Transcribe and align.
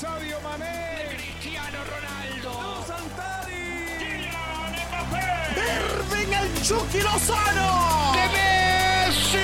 Sadio 0.00 0.40
Mané. 0.40 1.14
Cristiano 1.14 1.78
Ronaldo. 1.84 2.84
Santari. 2.86 3.98
Kylian 3.98 4.72
Mbappé. 4.88 5.26
Irving 5.76 6.32
el 6.32 6.62
Chucky 6.62 7.00
Lozano. 7.02 8.12
De 8.14 8.26
Messi. 8.32 9.38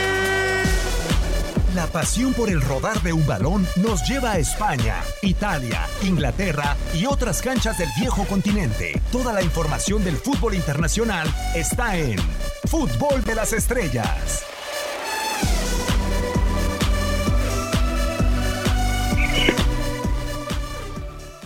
La 1.74 1.87
pasión 1.88 2.32
por 2.32 2.48
el 2.48 2.62
rodar 2.62 3.03
de 3.03 3.12
un 3.12 3.27
balón 3.27 3.69
nos 3.77 4.08
lleva 4.08 4.32
a 4.32 4.38
España, 4.38 4.95
Italia, 5.21 5.82
Inglaterra 6.03 6.75
y 6.95 7.04
otras 7.04 7.43
canchas 7.43 7.77
del 7.77 7.91
viejo 8.00 8.25
continente. 8.25 8.98
Toda 9.12 9.34
la 9.34 9.43
información 9.43 10.02
del 10.04 10.16
fútbol 10.16 10.54
internacional 10.54 11.29
está 11.54 11.98
en 11.98 12.18
Fútbol 12.64 13.23
de 13.25 13.34
las 13.34 13.52
Estrellas. 13.52 14.55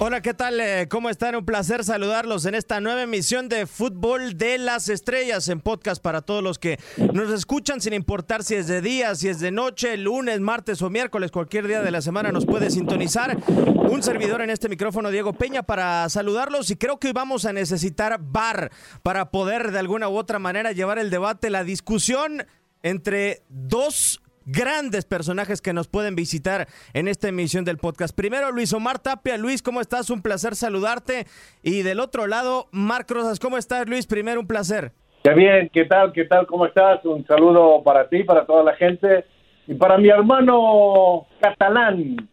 Hola, 0.02 0.22
¿qué 0.22 0.32
tal? 0.32 0.58
Eh, 0.60 0.88
¿Cómo 0.88 1.10
están? 1.10 1.34
Un 1.34 1.44
placer 1.44 1.84
saludarlos 1.84 2.46
en 2.46 2.54
esta 2.54 2.80
nueva 2.80 3.02
emisión 3.02 3.50
de 3.50 3.66
Fútbol 3.66 4.38
de 4.38 4.56
las 4.56 4.88
Estrellas 4.88 5.46
en 5.48 5.60
podcast 5.60 6.00
para 6.02 6.22
todos 6.22 6.42
los 6.42 6.58
que 6.58 6.78
nos 7.12 7.30
escuchan 7.30 7.82
sin 7.82 7.92
importar 7.92 8.42
si 8.42 8.54
es 8.54 8.66
de 8.66 8.80
día, 8.80 9.14
si 9.14 9.28
es 9.28 9.40
de 9.40 9.50
noche, 9.50 9.98
lunes, 9.98 10.40
martes 10.40 10.80
o 10.80 10.88
miércoles, 10.88 11.30
cualquier 11.30 11.66
día 11.66 11.82
de 11.82 11.90
la 11.90 12.00
semana 12.00 12.32
nos 12.32 12.46
puede 12.46 12.70
sintonizar. 12.70 13.36
Un 13.46 14.02
servidor 14.02 14.40
en 14.40 14.48
este 14.48 14.70
micrófono, 14.70 15.10
Diego 15.10 15.34
Peña, 15.34 15.64
para 15.64 16.08
saludarlos 16.08 16.70
y 16.70 16.76
creo 16.76 16.98
que 16.98 17.08
hoy 17.08 17.12
vamos 17.12 17.44
a 17.44 17.52
necesitar 17.52 18.18
VAR 18.22 18.70
para 19.02 19.30
poder 19.30 19.70
de 19.70 19.80
alguna 19.80 20.08
u 20.08 20.16
otra 20.16 20.38
manera 20.38 20.72
llevar 20.72 20.98
el 20.98 21.10
debate, 21.10 21.50
la 21.50 21.62
discusión 21.62 22.46
entre 22.82 23.42
dos 23.50 24.22
grandes 24.46 25.04
personajes 25.04 25.60
que 25.62 25.72
nos 25.72 25.88
pueden 25.88 26.14
visitar 26.14 26.68
en 26.92 27.08
esta 27.08 27.28
emisión 27.28 27.64
del 27.64 27.78
podcast. 27.78 28.14
Primero, 28.14 28.50
Luis 28.52 28.72
Omar 28.72 28.98
Tapia. 28.98 29.36
Luis, 29.38 29.62
¿cómo 29.62 29.80
estás? 29.80 30.10
Un 30.10 30.22
placer 30.22 30.56
saludarte. 30.56 31.26
Y 31.62 31.82
del 31.82 32.00
otro 32.00 32.26
lado, 32.26 32.68
Marc 32.72 33.10
Rosas. 33.10 33.38
¿Cómo 33.38 33.58
estás, 33.58 33.88
Luis? 33.88 34.06
Primero, 34.06 34.40
un 34.40 34.46
placer. 34.46 34.92
Qué 35.22 35.34
bien, 35.34 35.70
¿qué 35.72 35.84
tal? 35.84 36.12
¿Qué 36.12 36.24
tal? 36.24 36.46
¿Cómo 36.46 36.64
estás? 36.66 37.04
Un 37.04 37.26
saludo 37.26 37.82
para 37.84 38.08
ti, 38.08 38.24
para 38.24 38.46
toda 38.46 38.62
la 38.64 38.74
gente 38.76 39.26
y 39.66 39.74
para 39.74 39.98
mi 39.98 40.08
hermano 40.08 41.26
catalán. 41.40 42.28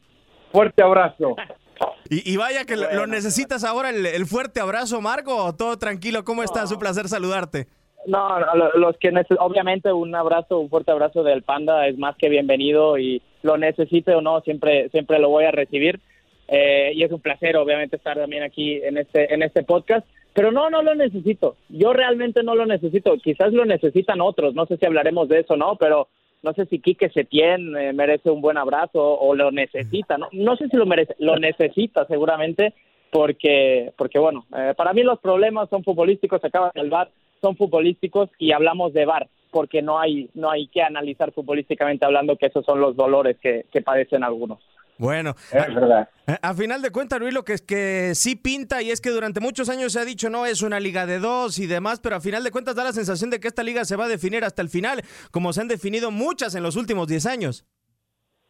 Fuerte 0.51 0.81
abrazo. 0.81 1.35
Y, 2.09 2.33
y 2.33 2.37
vaya 2.37 2.63
que 2.65 2.75
lo- 2.77 2.91
lo 2.91 3.05
necesitas 3.05 3.63
ahora, 3.65 3.89
el, 3.91 4.03
el 4.05 4.25
fuerte 4.25 4.61
abrazo, 4.61 4.99
Marco. 5.01 5.53
Todo 5.55 5.77
tranquilo, 5.77 6.23
¿cómo 6.23 6.41
estás? 6.41 6.71
Un 6.71 6.79
placer 6.79 7.07
saludarte. 7.09 7.67
No, 8.07 8.39
no, 8.39 8.55
lo- 8.55 8.71
los 8.77 8.97
que 8.97 9.11
obviamente 9.39 9.91
un 9.93 10.15
abrazo, 10.15 10.59
un 10.59 10.69
fuerte 10.69 10.91
abrazo 10.91 11.23
del 11.23 11.43
Panda 11.43 11.87
es 11.87 11.97
más 11.97 12.15
que 12.15 12.29
bienvenido 12.29 12.97
y 12.97 13.21
lo 13.43 13.57
necesite 13.57 14.15
o 14.15 14.21
no, 14.21 14.41
siempre 14.41 14.89
siempre 14.89 15.19
lo 15.19 15.29
voy 15.29 15.43
a 15.45 15.51
recibir. 15.51 15.99
Eh, 16.47 16.91
y 16.95 17.03
es 17.03 17.11
un 17.11 17.19
placer 17.19 17.57
obviamente 17.57 17.97
estar 17.97 18.17
también 18.17 18.41
aquí 18.43 18.75
en 18.81 18.97
este 18.97 19.33
en 19.33 19.43
este 19.43 19.63
podcast, 19.63 20.07
pero 20.33 20.51
no 20.51 20.69
no 20.69 20.81
lo 20.81 20.95
necesito. 20.95 21.57
Yo 21.69 21.91
realmente 21.91 22.41
no 22.43 22.55
lo 22.55 22.65
necesito. 22.65 23.17
Quizás 23.17 23.51
lo 23.51 23.65
necesitan 23.65 24.21
otros, 24.21 24.55
no 24.55 24.65
sé 24.65 24.77
si 24.77 24.85
hablaremos 24.85 25.27
de 25.27 25.41
eso, 25.41 25.57
no, 25.57 25.75
pero 25.75 26.07
no 26.43 26.53
sé 26.53 26.65
si 26.67 26.79
Quique 26.79 27.09
Setién 27.09 27.75
eh, 27.75 27.91
merece 27.91 28.29
un 28.31 28.39
buen 28.41 28.57
abrazo 28.57 29.01
o 29.19 29.35
lo 29.35 29.51
necesita, 29.51 30.17
no, 30.17 30.29
no 30.31 30.55
sé 30.55 30.69
si 30.69 30.77
lo 30.77 30.85
merece, 30.85 31.15
lo 31.19 31.35
necesita 31.37 32.05
seguramente 32.07 32.73
porque 33.11 33.91
porque 33.97 34.19
bueno, 34.19 34.45
eh, 34.57 34.73
para 34.77 34.93
mí 34.93 35.03
los 35.03 35.19
problemas 35.19 35.67
son 35.69 35.83
futbolísticos, 35.83 36.39
se 36.39 36.47
acaba 36.47 36.71
el 36.75 36.89
VAR, 36.89 37.09
son 37.41 37.55
futbolísticos 37.55 38.29
y 38.37 38.51
hablamos 38.51 38.93
de 38.93 39.05
VAR 39.05 39.27
porque 39.51 39.81
no 39.81 39.99
hay 39.99 40.29
no 40.33 40.51
hay 40.51 40.67
que 40.67 40.81
analizar 40.81 41.31
futbolísticamente 41.31 42.05
hablando 42.05 42.37
que 42.37 42.47
esos 42.47 42.65
son 42.65 42.79
los 42.79 42.95
dolores 42.95 43.37
que, 43.41 43.65
que 43.71 43.81
padecen 43.81 44.23
algunos. 44.23 44.59
Bueno, 44.99 45.35
Es 45.51 45.75
verdad. 45.75 46.09
A, 46.25 46.49
a 46.49 46.53
final 46.55 46.81
de 46.81 46.89
cuentas, 46.89 47.19
Luis, 47.19 47.33
lo 47.33 47.43
que 47.43 47.53
es 47.53 47.61
que 47.61 48.15
sí 48.15 48.35
pinta 48.35 48.81
y 48.81 48.89
es 48.89 48.99
que 48.99 49.11
durante 49.11 49.39
muchos 49.39 49.69
años 49.69 49.93
se 49.93 49.99
ha 49.99 50.05
dicho 50.05 50.29
no 50.29 50.47
es 50.47 50.63
una 50.63 50.79
liga 50.79 51.05
de 51.05 51.19
dos 51.19 51.59
y 51.59 51.67
demás, 51.67 51.99
pero 51.99 52.15
a 52.15 52.19
final 52.19 52.43
de 52.43 52.51
cuentas 52.51 52.75
da 52.75 52.83
la 52.83 52.93
sensación 52.93 53.29
de 53.29 53.39
que 53.39 53.47
esta 53.47 53.61
liga 53.61 53.85
se 53.85 53.95
va 53.95 54.05
a 54.05 54.09
definir 54.09 54.43
hasta 54.43 54.63
el 54.63 54.69
final, 54.69 55.03
como 55.31 55.53
se 55.53 55.61
han 55.61 55.67
definido 55.67 56.09
muchas 56.09 56.55
en 56.55 56.63
los 56.63 56.75
últimos 56.75 57.07
10 57.07 57.27
años. 57.27 57.65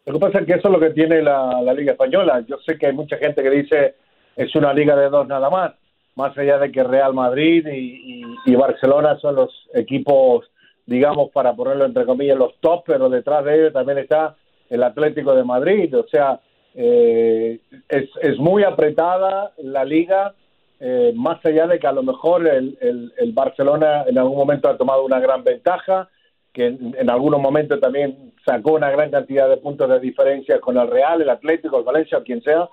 Lo 0.06 0.14
que 0.14 0.20
pasa 0.20 0.40
es 0.40 0.46
que 0.46 0.54
eso 0.54 0.70
es 0.70 0.74
lo 0.74 0.80
que 0.80 0.92
tiene 0.92 1.22
la, 1.22 1.62
la 1.62 1.74
Liga 1.74 1.92
Española. 1.92 2.42
Yo 2.48 2.58
sé 2.66 2.78
que 2.78 2.88
hay 2.88 2.94
mucha 2.94 3.18
gente 3.18 3.44
que 3.44 3.50
dice 3.50 3.96
es 4.38 4.56
una 4.56 4.72
liga 4.72 4.96
de 4.96 5.10
dos 5.10 5.28
nada 5.28 5.50
más, 5.50 5.74
más 6.18 6.38
allá 6.38 6.58
de 6.58 6.72
que 6.72 6.84
Real 6.84 7.14
Madrid 7.14 7.66
y, 7.68 8.24
y- 8.46 8.56
Barcelona 8.56 9.18
son 9.20 9.36
los 9.36 9.52
equipos, 9.74 10.50
digamos, 10.86 11.30
para 11.32 11.54
ponerlo 11.56 11.86
entre 11.86 12.06
comillas, 12.06 12.38
los 12.38 12.56
top, 12.60 12.84
pero 12.88 13.08
detrás 13.10 13.46
de 13.46 13.56
ellos 13.56 13.74
también 13.74 14.00
está 14.00 14.36
el 14.70 14.82
Atlético 14.84 15.36
de 15.36 15.44
Madrid. 15.44 15.96
O 15.98 16.08
sea, 16.08 16.40
eh, 16.74 17.60
es, 17.88 18.10
es 18.22 18.38
muy 18.40 18.64
apretada 18.64 19.52
la 19.58 19.86
liga, 19.86 20.34
eh, 20.80 21.12
más 21.16 21.44
allá 21.46 21.68
de 21.68 21.80
que 21.80 21.88
a 21.88 21.92
lo 21.92 22.04
mejor 22.04 22.48
el, 22.48 22.78
el- 22.82 23.14
el 23.18 23.32
Barcelona 23.34 24.04
en 24.08 24.18
algún 24.18 24.38
momento 24.38 24.68
ha 24.70 24.78
tomado 24.78 25.06
una 25.06 25.20
gran 25.20 25.44
ventaja, 25.44 26.10
que 26.54 26.66
en, 26.68 27.10
algunos 27.10 27.40
momentos 27.40 27.80
también 27.80 28.34
sacó 28.44 28.74
una 28.74 28.90
gran 28.90 29.12
cantidad 29.12 29.48
de 29.50 29.58
puntos 29.58 29.88
de 29.90 30.00
diferencia 30.00 30.60
con 30.60 30.78
el 30.78 30.88
Real, 30.88 31.22
el 31.22 31.30
Atlético, 31.30 31.78
el 31.78 31.84
Valencia 31.84 32.22
quien 32.26 32.42
sea, 32.42 32.68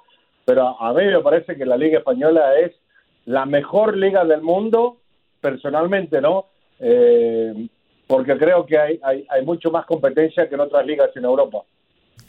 pero 0.46 0.62
a, 0.68 0.88
a 0.88 0.92
mí 0.94 1.04
me 1.04 1.20
parece 1.20 1.56
que 1.56 1.66
la 1.66 1.76
Liga 1.76 1.98
Española 1.98 2.58
es 2.58 2.72
la 3.26 3.46
mejor 3.46 3.96
liga 3.96 4.24
del 4.24 4.42
mundo, 4.42 4.98
personalmente, 5.40 6.20
¿no? 6.20 6.46
Eh, 6.78 7.68
porque 8.06 8.36
creo 8.36 8.66
que 8.66 8.78
hay, 8.78 9.00
hay, 9.02 9.26
hay 9.28 9.44
mucho 9.44 9.70
más 9.70 9.86
competencia 9.86 10.48
que 10.48 10.54
en 10.54 10.60
otras 10.60 10.86
ligas 10.86 11.10
en 11.16 11.24
Europa. 11.24 11.62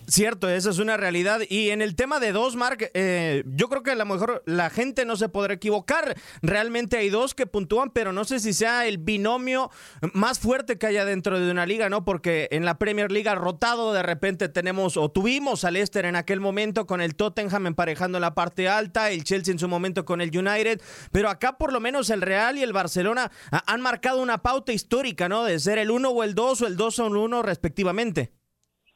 Cierto, 0.07 0.49
esa 0.49 0.69
es 0.69 0.77
una 0.77 0.97
realidad. 0.97 1.41
Y 1.49 1.71
en 1.71 1.81
el 1.81 1.95
tema 1.95 2.19
de 2.19 2.31
dos, 2.31 2.55
Mark, 2.55 2.91
eh, 2.93 3.43
yo 3.47 3.69
creo 3.69 3.81
que 3.81 3.91
a 3.91 3.95
lo 3.95 4.05
mejor 4.05 4.43
la 4.45 4.69
gente 4.69 5.03
no 5.03 5.15
se 5.15 5.29
podrá 5.29 5.55
equivocar. 5.55 6.15
Realmente 6.43 6.97
hay 6.97 7.09
dos 7.09 7.33
que 7.33 7.47
puntúan, 7.47 7.89
pero 7.89 8.13
no 8.13 8.23
sé 8.23 8.39
si 8.39 8.53
sea 8.53 8.85
el 8.85 8.99
binomio 8.99 9.71
más 10.13 10.39
fuerte 10.39 10.77
que 10.77 10.85
haya 10.85 11.05
dentro 11.05 11.39
de 11.39 11.49
una 11.49 11.65
liga, 11.65 11.89
¿no? 11.89 12.05
Porque 12.05 12.47
en 12.51 12.65
la 12.65 12.77
Premier 12.77 13.11
League 13.11 13.33
rotado, 13.33 13.93
de 13.93 14.03
repente 14.03 14.47
tenemos 14.47 14.95
o 14.95 15.09
tuvimos 15.09 15.63
al 15.63 15.73
Leicester 15.73 16.05
en 16.05 16.15
aquel 16.15 16.39
momento 16.39 16.85
con 16.85 17.01
el 17.01 17.15
Tottenham 17.15 17.65
emparejando 17.65 18.19
en 18.19 18.21
la 18.21 18.35
parte 18.35 18.69
alta, 18.69 19.09
el 19.09 19.23
Chelsea 19.23 19.51
en 19.51 19.59
su 19.59 19.67
momento 19.67 20.05
con 20.05 20.21
el 20.21 20.35
United, 20.37 20.81
pero 21.11 21.29
acá 21.29 21.57
por 21.57 21.73
lo 21.73 21.79
menos 21.79 22.11
el 22.11 22.21
Real 22.21 22.57
y 22.57 22.63
el 22.63 22.73
Barcelona 22.73 23.31
ah, 23.51 23.63
han 23.65 23.81
marcado 23.81 24.21
una 24.21 24.43
pauta 24.43 24.71
histórica, 24.71 25.27
¿no? 25.27 25.43
De 25.43 25.59
ser 25.59 25.79
el 25.79 25.89
uno 25.89 26.09
o 26.09 26.23
el 26.23 26.35
dos 26.35 26.61
o 26.61 26.67
el 26.67 26.77
dos 26.77 26.99
o 26.99 27.07
el 27.07 27.17
uno 27.17 27.41
respectivamente. 27.41 28.31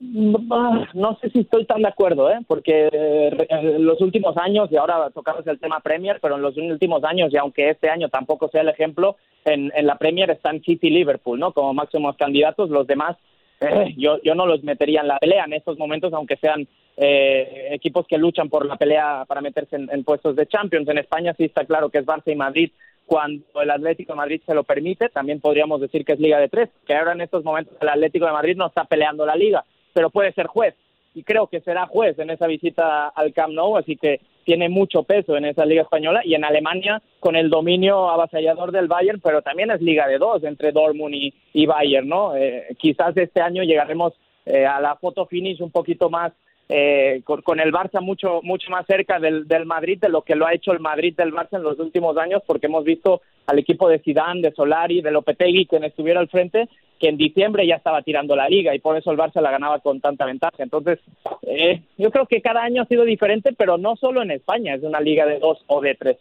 No 0.01 1.17
sé 1.21 1.29
si 1.31 1.39
estoy 1.39 1.65
tan 1.65 1.81
de 1.81 1.89
acuerdo, 1.89 2.31
¿eh? 2.31 2.39
porque 2.47 2.87
eh, 2.89 3.47
en 3.49 3.85
los 3.85 3.99
últimos 3.99 4.37
años, 4.37 4.71
y 4.71 4.77
ahora 4.77 5.09
tocamos 5.09 5.45
el 5.45 5.59
tema 5.59 5.81
Premier, 5.81 6.19
pero 6.21 6.37
en 6.37 6.41
los 6.41 6.55
últimos 6.55 7.03
años, 7.03 7.33
y 7.33 7.37
aunque 7.37 7.69
este 7.69 7.89
año 7.89 8.07
tampoco 8.07 8.47
sea 8.47 8.61
el 8.61 8.69
ejemplo, 8.69 9.17
en, 9.43 9.73
en 9.75 9.85
la 9.85 9.97
Premier 9.97 10.29
están 10.31 10.61
City 10.61 10.87
y 10.87 10.91
Liverpool, 10.91 11.37
¿no? 11.37 11.51
Como 11.51 11.73
máximos 11.73 12.15
candidatos, 12.15 12.69
los 12.69 12.87
demás, 12.87 13.17
eh, 13.59 13.93
yo, 13.97 14.21
yo 14.23 14.35
no 14.35 14.45
los 14.45 14.63
metería 14.63 15.01
en 15.01 15.09
la 15.09 15.19
pelea 15.19 15.43
en 15.43 15.51
estos 15.51 15.77
momentos, 15.77 16.13
aunque 16.13 16.37
sean 16.37 16.65
eh, 16.95 17.67
equipos 17.71 18.07
que 18.07 18.17
luchan 18.17 18.47
por 18.47 18.65
la 18.65 18.77
pelea 18.77 19.25
para 19.27 19.41
meterse 19.41 19.75
en, 19.75 19.89
en 19.91 20.05
puestos 20.05 20.33
de 20.37 20.47
Champions. 20.47 20.87
En 20.87 20.97
España 20.97 21.33
sí 21.37 21.43
está 21.43 21.65
claro 21.65 21.89
que 21.89 21.97
es 21.97 22.05
Barça 22.05 22.31
y 22.31 22.35
Madrid. 22.35 22.71
Cuando 23.05 23.43
el 23.61 23.71
Atlético 23.71 24.13
de 24.13 24.17
Madrid 24.17 24.41
se 24.45 24.53
lo 24.53 24.63
permite, 24.63 25.09
también 25.09 25.41
podríamos 25.41 25.81
decir 25.81 26.05
que 26.05 26.13
es 26.13 26.19
Liga 26.19 26.39
de 26.39 26.47
Tres, 26.47 26.69
que 26.85 26.95
ahora 26.95 27.11
en 27.11 27.21
estos 27.21 27.43
momentos 27.43 27.75
el 27.81 27.89
Atlético 27.89 28.27
de 28.27 28.31
Madrid 28.31 28.55
no 28.55 28.67
está 28.67 28.85
peleando 28.85 29.25
la 29.25 29.35
Liga 29.35 29.65
pero 29.99 30.11
puede 30.11 30.31
ser 30.31 30.47
juez 30.47 30.75
y 31.13 31.23
creo 31.23 31.47
que 31.47 31.59
será 31.59 31.85
juez 31.85 32.17
en 32.19 32.29
esa 32.29 32.47
visita 32.47 33.09
al 33.09 33.33
Camp 33.33 33.53
Nou, 33.53 33.75
así 33.75 33.97
que 33.97 34.21
tiene 34.45 34.69
mucho 34.69 35.03
peso 35.03 35.35
en 35.35 35.43
esa 35.43 35.65
liga 35.65 35.81
española 35.81 36.21
y 36.23 36.35
en 36.35 36.45
Alemania 36.45 37.01
con 37.19 37.35
el 37.35 37.49
dominio 37.49 38.09
avasallador 38.09 38.71
del 38.71 38.87
Bayern, 38.87 39.19
pero 39.19 39.41
también 39.41 39.71
es 39.71 39.81
liga 39.81 40.07
de 40.07 40.17
dos 40.17 40.41
entre 40.45 40.71
Dortmund 40.71 41.15
y, 41.15 41.33
y 41.51 41.65
Bayern, 41.65 42.07
¿no? 42.07 42.33
Eh, 42.37 42.67
quizás 42.77 43.17
este 43.17 43.41
año 43.41 43.63
llegaremos 43.63 44.13
eh, 44.45 44.65
a 44.65 44.79
la 44.79 44.95
foto 44.95 45.25
finish 45.25 45.61
un 45.61 45.71
poquito 45.71 46.09
más 46.09 46.31
eh, 46.69 47.21
con, 47.25 47.59
el 47.59 47.73
Barça 47.73 47.99
mucho 47.99 48.39
mucho 48.41 48.71
más 48.71 48.85
cerca 48.85 49.19
del, 49.19 49.49
del 49.49 49.65
Madrid 49.65 49.99
de 49.99 50.07
lo 50.07 50.21
que 50.21 50.35
lo 50.35 50.47
ha 50.47 50.53
hecho 50.53 50.71
el 50.71 50.79
Madrid 50.79 51.13
del 51.17 51.33
Barça 51.33 51.57
en 51.57 51.63
los 51.63 51.77
últimos 51.77 52.15
años, 52.15 52.41
porque 52.47 52.67
hemos 52.67 52.85
visto 52.85 53.21
al 53.47 53.59
equipo 53.59 53.89
de 53.89 53.99
Zidane, 53.99 54.41
de 54.41 54.53
Solari, 54.53 55.01
de 55.01 55.11
Lopetegui, 55.11 55.65
quien 55.65 55.83
estuviera 55.83 56.21
al 56.21 56.29
frente, 56.29 56.69
que 56.99 57.09
en 57.09 57.17
diciembre 57.17 57.65
ya 57.65 57.75
estaba 57.75 58.01
tirando 58.01 58.35
la 58.35 58.49
liga 58.49 58.75
y 58.75 58.79
por 58.79 58.97
eso 58.97 59.11
el 59.11 59.17
Barça 59.17 59.41
la 59.41 59.51
ganaba 59.51 59.79
con 59.79 60.01
tanta 60.01 60.25
ventaja. 60.25 60.55
Entonces, 60.61 60.99
eh, 61.43 61.81
yo 61.97 62.11
creo 62.11 62.25
que 62.25 62.41
cada 62.41 62.61
año 62.63 62.81
ha 62.81 62.85
sido 62.85 63.03
diferente, 63.05 63.53
pero 63.57 63.77
no 63.77 63.95
solo 63.95 64.21
en 64.21 64.31
España, 64.31 64.75
es 64.75 64.83
una 64.83 64.99
liga 64.99 65.25
de 65.25 65.39
dos 65.39 65.63
o 65.67 65.79
de 65.81 65.95
tres. 65.95 66.17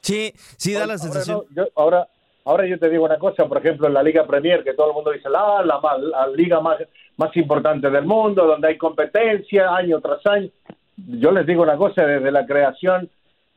Sí, 0.00 0.32
sí 0.56 0.72
da 0.72 0.80
la 0.80 0.94
Ahora, 0.94 0.98
sensación. 0.98 1.42
no, 1.50 1.62
yo- 1.64 1.70
ahora, 1.76 2.08
ahora 2.44 2.66
yo 2.66 2.78
te 2.78 2.90
digo 2.90 3.04
una 3.04 3.18
cosa, 3.18 3.46
por 3.46 3.58
ejemplo, 3.58 3.86
en 3.88 3.94
la 3.94 4.02
Liga 4.02 4.26
Premier, 4.26 4.62
que 4.64 4.74
todo 4.74 4.88
el 4.88 4.94
mundo 4.94 5.10
dice, 5.12 5.28
la, 5.30 5.62
la, 5.64 5.80
ma- 5.80 5.96
la 5.98 6.26
liga 6.28 6.60
más, 6.60 6.78
más 7.16 7.34
importante 7.36 7.88
del 7.90 8.04
mundo, 8.04 8.46
donde 8.46 8.68
hay 8.68 8.76
competencia 8.78 9.74
año 9.74 10.00
tras 10.00 10.24
año. 10.26 10.48
Yo 10.96 11.32
les 11.32 11.46
digo 11.46 11.62
una 11.62 11.76
cosa, 11.76 12.06
desde 12.06 12.30
la 12.30 12.46
creación, 12.46 13.08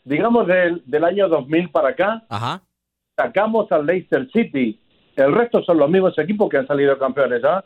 digamos 0.04 0.48
del, 0.48 0.82
del 0.86 1.04
año 1.04 1.28
2000 1.28 1.70
para 1.70 1.90
acá, 1.90 2.24
Ajá. 2.30 2.62
sacamos 3.16 3.72
al 3.72 3.86
Leicester 3.86 4.28
City. 4.32 4.80
El 5.18 5.34
resto 5.34 5.64
son 5.64 5.80
los 5.80 5.90
mismos 5.90 6.18
equipos 6.20 6.48
que 6.48 6.58
han 6.58 6.68
salido 6.68 6.98
campeones, 6.98 7.44
¿ah? 7.44 7.66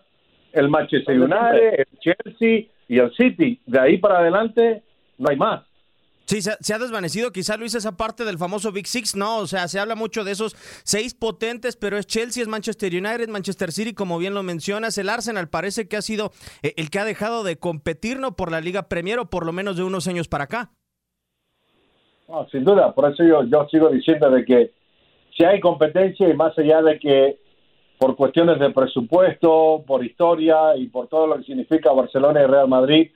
El 0.53 0.69
Manchester 0.69 1.19
United, 1.19 1.79
el 1.79 1.99
Chelsea 1.99 2.71
y 2.87 2.97
el 2.97 3.13
City. 3.13 3.59
De 3.65 3.79
ahí 3.79 3.97
para 3.97 4.19
adelante 4.19 4.83
no 5.17 5.29
hay 5.29 5.35
más. 5.35 5.61
Sí, 6.25 6.41
se, 6.41 6.51
se, 6.61 6.73
ha 6.73 6.79
desvanecido, 6.79 7.31
quizá 7.31 7.57
Luis, 7.57 7.75
esa 7.75 7.97
parte 7.97 8.23
del 8.23 8.37
famoso 8.37 8.71
Big 8.71 8.87
Six, 8.87 9.17
no, 9.17 9.39
o 9.39 9.47
sea, 9.47 9.67
se 9.67 9.79
habla 9.79 9.95
mucho 9.95 10.23
de 10.23 10.31
esos 10.31 10.55
seis 10.85 11.13
potentes, 11.13 11.75
pero 11.75 11.97
es 11.97 12.07
Chelsea, 12.07 12.41
es 12.41 12.47
Manchester 12.47 12.93
United, 12.93 13.27
Manchester 13.27 13.73
City, 13.73 13.93
como 13.93 14.17
bien 14.17 14.33
lo 14.33 14.41
mencionas, 14.41 14.97
el 14.97 15.09
Arsenal 15.09 15.49
parece 15.49 15.89
que 15.89 15.97
ha 15.97 16.01
sido 16.01 16.31
eh, 16.63 16.73
el 16.77 16.89
que 16.89 16.99
ha 16.99 17.05
dejado 17.05 17.43
de 17.43 17.57
competir, 17.57 18.17
¿no? 18.17 18.37
Por 18.37 18.49
la 18.49 18.61
Liga 18.61 18.83
Premier 18.83 19.19
o 19.19 19.29
por 19.29 19.45
lo 19.45 19.51
menos 19.51 19.75
de 19.75 19.83
unos 19.83 20.07
años 20.07 20.29
para 20.29 20.45
acá. 20.45 20.71
No, 22.29 22.47
sin 22.49 22.63
duda, 22.63 22.93
por 22.93 23.11
eso 23.11 23.25
yo, 23.25 23.43
yo 23.43 23.67
sigo 23.69 23.89
diciendo 23.89 24.29
de 24.29 24.45
que 24.45 24.71
si 25.35 25.43
hay 25.43 25.59
competencia 25.59 26.29
y 26.29 26.33
más 26.33 26.57
allá 26.57 26.81
de 26.81 26.97
que 26.99 27.40
por 28.01 28.15
cuestiones 28.15 28.57
de 28.57 28.71
presupuesto, 28.71 29.83
por 29.85 30.03
historia 30.03 30.75
y 30.75 30.87
por 30.87 31.07
todo 31.07 31.27
lo 31.27 31.37
que 31.37 31.43
significa 31.43 31.91
Barcelona 31.91 32.41
y 32.41 32.47
Real 32.47 32.67
Madrid, 32.67 33.11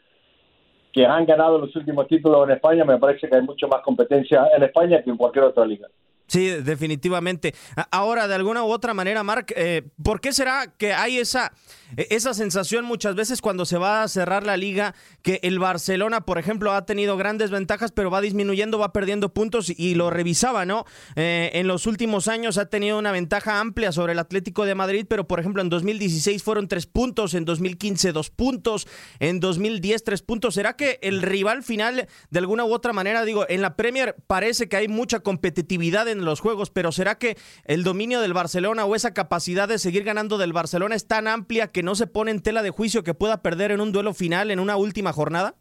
que 0.93 1.07
han 1.07 1.25
ganado 1.25 1.57
los 1.57 1.75
últimos 1.75 2.07
títulos 2.07 2.47
en 2.47 2.53
España, 2.53 2.85
me 2.85 2.99
parece 2.99 3.27
que 3.27 3.35
hay 3.35 3.41
mucho 3.41 3.67
más 3.67 3.81
competencia 3.81 4.47
en 4.55 4.61
España 4.61 5.01
que 5.01 5.09
en 5.09 5.17
cualquier 5.17 5.45
otra 5.45 5.65
liga. 5.65 5.87
Sí, 6.27 6.49
definitivamente. 6.49 7.53
Ahora, 7.91 8.27
de 8.27 8.35
alguna 8.35 8.63
u 8.63 8.71
otra 8.71 8.93
manera, 8.93 9.23
Marc, 9.23 9.53
eh, 9.55 9.83
¿por 10.01 10.21
qué 10.21 10.33
será 10.33 10.73
que 10.77 10.93
hay 10.93 11.19
esa, 11.19 11.53
esa 11.97 12.33
sensación 12.33 12.83
muchas 12.83 13.15
veces 13.15 13.41
cuando 13.41 13.65
se 13.65 13.77
va 13.77 14.01
a 14.01 14.07
cerrar 14.07 14.43
la 14.43 14.57
liga 14.57 14.95
que 15.21 15.39
el 15.43 15.59
Barcelona, 15.59 16.21
por 16.21 16.39
ejemplo, 16.39 16.73
ha 16.73 16.85
tenido 16.85 17.15
grandes 17.15 17.51
ventajas, 17.51 17.91
pero 17.91 18.09
va 18.09 18.21
disminuyendo, 18.21 18.79
va 18.79 18.91
perdiendo 18.91 19.33
puntos 19.33 19.71
y 19.75 19.93
lo 19.93 20.09
revisaba, 20.09 20.65
¿no? 20.65 20.85
Eh, 21.15 21.51
en 21.53 21.67
los 21.67 21.85
últimos 21.85 22.27
años 22.27 22.57
ha 22.57 22.65
tenido 22.65 22.97
una 22.97 23.11
ventaja 23.11 23.59
amplia 23.59 23.91
sobre 23.91 24.13
el 24.13 24.19
Atlético 24.19 24.65
de 24.65 24.73
Madrid, 24.73 25.05
pero 25.07 25.27
por 25.27 25.39
ejemplo 25.39 25.61
en 25.61 25.69
2016 25.69 26.41
fueron 26.41 26.67
tres 26.67 26.87
puntos, 26.87 27.35
en 27.35 27.45
2015 27.45 28.11
dos 28.13 28.31
puntos, 28.31 28.87
en 29.19 29.39
2010 29.39 30.03
tres 30.03 30.21
puntos. 30.23 30.55
¿Será 30.55 30.75
que 30.75 30.97
el 31.03 31.21
rival 31.21 31.63
final, 31.63 32.07
de 32.31 32.39
alguna 32.39 32.65
u 32.65 32.73
otra 32.73 32.93
manera, 32.93 33.23
digo, 33.25 33.45
en 33.47 33.61
la 33.61 33.75
Premier 33.75 34.15
parece 34.27 34.67
que 34.67 34.77
hay 34.77 34.87
mucha 34.87 35.19
competitividad 35.19 36.07
los 36.23 36.39
juegos, 36.39 36.69
pero 36.69 36.91
¿será 36.91 37.15
que 37.15 37.35
el 37.65 37.83
dominio 37.83 38.21
del 38.21 38.33
Barcelona 38.33 38.85
o 38.85 38.95
esa 38.95 39.13
capacidad 39.13 39.67
de 39.67 39.79
seguir 39.79 40.03
ganando 40.03 40.37
del 40.37 40.53
Barcelona 40.53 40.95
es 40.95 41.07
tan 41.07 41.27
amplia 41.27 41.71
que 41.71 41.83
no 41.83 41.95
se 41.95 42.07
pone 42.07 42.31
en 42.31 42.41
tela 42.41 42.61
de 42.61 42.69
juicio 42.69 43.03
que 43.03 43.13
pueda 43.13 43.41
perder 43.41 43.71
en 43.71 43.81
un 43.81 43.91
duelo 43.91 44.13
final, 44.13 44.51
en 44.51 44.59
una 44.59 44.77
última 44.77 45.11
jornada? 45.11 45.55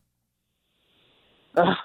Ah, 1.57 1.79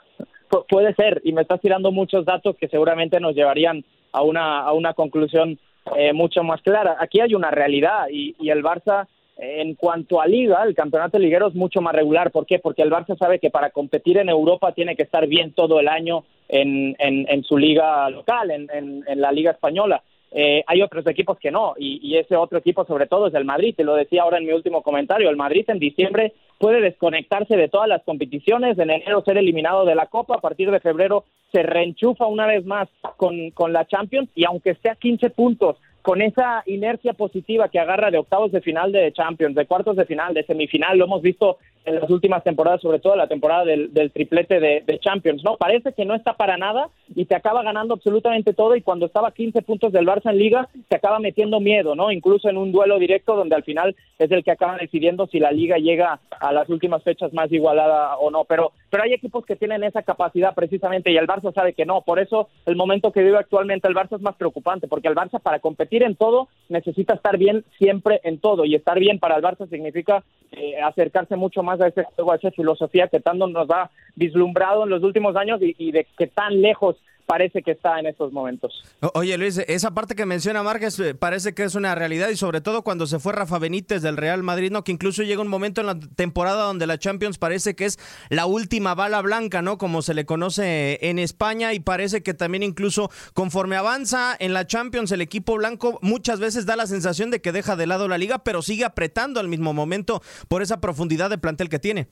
puede 0.67 0.93
ser, 0.95 1.21
y 1.23 1.33
me 1.33 1.41
estás 1.41 1.61
tirando 1.61 1.91
muchos 1.91 2.25
datos 2.25 2.55
que 2.59 2.67
seguramente 2.67 3.19
nos 3.19 3.35
llevarían 3.35 3.83
a 4.11 4.21
una, 4.21 4.59
a 4.61 4.73
una 4.73 4.93
conclusión 4.93 5.59
eh, 5.95 6.13
mucho 6.13 6.43
más 6.43 6.61
clara. 6.61 6.97
Aquí 6.99 7.19
hay 7.19 7.33
una 7.33 7.51
realidad 7.51 8.07
y, 8.11 8.35
y 8.39 8.49
el 8.49 8.63
Barça 8.63 9.07
en 9.41 9.75
cuanto 9.75 10.19
a 10.19 10.27
liga, 10.27 10.61
el 10.63 10.75
campeonato 10.75 11.17
liguero 11.17 11.47
es 11.47 11.55
mucho 11.55 11.79
más 11.79 11.95
regular. 11.95 12.29
¿Por 12.29 12.45
qué? 12.45 12.59
Porque 12.59 12.81
el 12.81 12.91
Barça 12.91 13.17
sabe 13.17 13.39
que 13.39 13.49
para 13.49 13.69
competir 13.69 14.17
en 14.17 14.27
Europa 14.27 14.73
tiene 14.73 14.97
que 14.97 15.03
estar 15.03 15.25
bien 15.27 15.53
todo 15.53 15.79
el 15.79 15.87
año 15.87 16.25
en, 16.49 17.43
su 17.43 17.57
liga 17.57 18.09
local, 18.09 18.51
en, 18.51 19.03
la 19.15 19.31
liga 19.31 19.51
española. 19.51 20.03
Eh, 20.31 20.63
hay 20.67 20.81
otros 20.81 21.07
equipos 21.07 21.39
que 21.39 21.49
no, 21.49 21.73
y, 21.77 21.99
y, 22.03 22.17
ese 22.17 22.35
otro 22.35 22.59
equipo 22.59 22.85
sobre 22.85 23.07
todo 23.07 23.27
es 23.27 23.33
el 23.33 23.45
Madrid, 23.45 23.73
te 23.75 23.83
lo 23.83 23.95
decía 23.95 24.21
ahora 24.21 24.37
en 24.37 24.45
mi 24.45 24.51
último 24.51 24.83
comentario, 24.83 25.27
el 25.27 25.35
Madrid 25.35 25.65
en 25.69 25.79
diciembre 25.79 26.33
puede 26.59 26.81
desconectarse 26.81 27.57
de 27.57 27.67
todas 27.67 27.89
las 27.89 28.03
competiciones, 28.03 28.77
en 28.77 28.91
enero 28.91 29.23
ser 29.23 29.39
eliminado 29.39 29.85
de 29.85 29.95
la 29.95 30.05
Copa, 30.05 30.35
a 30.35 30.39
partir 30.39 30.69
de 30.69 30.81
febrero 30.81 31.23
se 31.51 31.63
reenchufa 31.63 32.27
una 32.27 32.45
vez 32.45 32.63
más 32.63 32.87
con, 33.17 33.49
con 33.51 33.73
la 33.73 33.87
Champions 33.87 34.29
y 34.35 34.45
aunque 34.45 34.69
esté 34.69 34.91
a 34.91 34.95
15 34.97 35.31
puntos 35.31 35.77
con 36.09 36.23
esa 36.23 36.63
inercia 36.65 37.13
positiva 37.13 37.69
que 37.69 37.77
agarra 37.77 38.09
de 38.09 38.17
octavos 38.17 38.51
de 38.51 38.61
final 38.61 38.91
de 38.91 39.13
Champions, 39.13 39.53
de 39.53 39.67
cuartos 39.67 39.95
de 39.95 40.05
final, 40.05 40.33
de 40.33 40.43
semifinal, 40.43 40.97
lo 40.97 41.05
hemos 41.05 41.21
visto 41.21 41.59
en 41.85 41.99
las 41.99 42.09
últimas 42.09 42.43
temporadas, 42.43 42.81
sobre 42.81 42.97
todo 42.97 43.15
la 43.15 43.27
temporada 43.27 43.63
del, 43.63 44.11
triplete 44.11 44.59
de, 44.59 44.99
Champions, 44.99 45.43
¿no? 45.43 45.57
Parece 45.57 45.93
que 45.93 46.05
no 46.05 46.15
está 46.15 46.33
para 46.33 46.57
nada 46.57 46.89
y 47.15 47.25
te 47.25 47.35
acaba 47.35 47.63
ganando 47.63 47.93
absolutamente 47.93 48.53
todo 48.53 48.75
y 48.75 48.81
cuando 48.81 49.05
estaba 49.05 49.29
a 49.29 49.33
15 49.33 49.61
puntos 49.61 49.91
del 49.91 50.05
Barça 50.05 50.29
en 50.31 50.37
Liga, 50.37 50.69
te 50.87 50.95
acaba 50.95 51.19
metiendo 51.19 51.59
miedo, 51.59 51.95
¿no? 51.95 52.11
Incluso 52.11 52.49
en 52.49 52.57
un 52.57 52.71
duelo 52.71 52.99
directo 52.99 53.35
donde 53.35 53.55
al 53.55 53.63
final 53.63 53.95
es 54.17 54.31
el 54.31 54.43
que 54.43 54.51
acaba 54.51 54.77
decidiendo 54.77 55.27
si 55.27 55.39
la 55.39 55.51
Liga 55.51 55.77
llega 55.77 56.19
a 56.29 56.53
las 56.53 56.69
últimas 56.69 57.03
fechas 57.03 57.33
más 57.33 57.51
igualada 57.51 58.17
o 58.17 58.29
no, 58.31 58.45
pero, 58.45 58.71
pero 58.89 59.03
hay 59.03 59.13
equipos 59.13 59.45
que 59.45 59.55
tienen 59.55 59.83
esa 59.83 60.03
capacidad 60.03 60.53
precisamente 60.53 61.11
y 61.11 61.17
el 61.17 61.27
Barça 61.27 61.53
sabe 61.53 61.73
que 61.73 61.85
no, 61.85 62.01
por 62.01 62.19
eso 62.19 62.49
el 62.65 62.75
momento 62.75 63.11
que 63.11 63.23
vive 63.23 63.37
actualmente 63.37 63.87
el 63.87 63.95
Barça 63.95 64.15
es 64.15 64.21
más 64.21 64.35
preocupante, 64.35 64.87
porque 64.87 65.07
el 65.07 65.15
Barça 65.15 65.39
para 65.39 65.59
competir 65.59 66.03
en 66.03 66.15
todo 66.15 66.47
necesita 66.69 67.13
estar 67.13 67.37
bien 67.37 67.63
siempre 67.77 68.21
en 68.23 68.39
todo. 68.39 68.65
Y 68.65 68.75
estar 68.75 68.99
bien 68.99 69.19
para 69.19 69.37
el 69.37 69.43
Barça 69.43 69.67
significa 69.69 70.23
eh, 70.51 70.79
acercarse 70.81 71.35
mucho 71.35 71.63
más 71.63 71.79
a 71.81 71.87
ese 71.87 72.03
juego, 72.03 72.31
a 72.31 72.35
esa 72.35 72.51
filosofía 72.51 73.07
que 73.07 73.19
tanto 73.19 73.47
nos 73.47 73.69
ha 73.69 73.89
vislumbrado 74.19 74.83
en 74.83 74.89
los 74.89 75.01
últimos 75.01 75.35
años 75.35 75.59
y, 75.61 75.91
de 75.91 76.05
que 76.17 76.27
tan 76.27 76.61
lejos 76.61 76.97
parece 77.25 77.61
que 77.61 77.71
está 77.71 77.99
en 77.99 78.07
estos 78.07 78.33
momentos. 78.33 78.83
Oye 79.13 79.37
Luis, 79.37 79.59
esa 79.59 79.91
parte 79.91 80.15
que 80.15 80.25
menciona 80.25 80.63
Márquez 80.63 80.99
eh, 80.99 81.13
parece 81.13 81.53
que 81.53 81.63
es 81.63 81.75
una 81.75 81.93
realidad 81.93 82.29
y 82.29 82.35
sobre 82.35 82.59
todo 82.59 82.81
cuando 82.81 83.05
se 83.05 83.19
fue 83.19 83.33
Rafa 83.33 83.59
Benítez 83.59 84.01
del 84.01 84.17
Real 84.17 84.41
Madrid, 84.41 84.71
¿no? 84.71 84.83
Que 84.83 84.91
incluso 84.91 85.21
llega 85.21 85.39
un 85.39 85.47
momento 85.47 85.79
en 85.79 85.87
la 85.87 85.99
temporada 85.99 86.63
donde 86.63 86.87
la 86.87 86.97
Champions 86.97 87.37
parece 87.37 87.75
que 87.75 87.85
es 87.85 87.99
la 88.29 88.47
última 88.47 88.95
bala 88.95 89.21
blanca, 89.21 89.61
¿no? 89.61 89.77
Como 89.77 90.01
se 90.01 90.15
le 90.15 90.25
conoce 90.25 90.97
en 91.07 91.19
España 91.19 91.73
y 91.73 91.79
parece 91.79 92.23
que 92.23 92.33
también 92.33 92.63
incluso 92.63 93.11
conforme 93.35 93.75
avanza 93.75 94.35
en 94.39 94.53
la 94.53 94.65
Champions 94.65 95.11
el 95.11 95.21
equipo 95.21 95.55
blanco 95.55 95.99
muchas 96.01 96.39
veces 96.39 96.65
da 96.65 96.75
la 96.75 96.87
sensación 96.87 97.29
de 97.29 97.41
que 97.41 97.51
deja 97.51 97.75
de 97.75 97.85
lado 97.85 98.07
la 98.07 98.17
liga, 98.17 98.39
pero 98.39 98.63
sigue 98.63 98.85
apretando 98.85 99.39
al 99.39 99.47
mismo 99.47 99.71
momento 99.71 100.21
por 100.47 100.63
esa 100.63 100.81
profundidad 100.81 101.29
de 101.29 101.37
plantel 101.37 101.69
que 101.69 101.77
tiene. 101.77 102.07